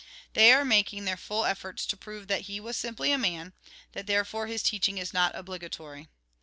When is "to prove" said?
1.85-2.25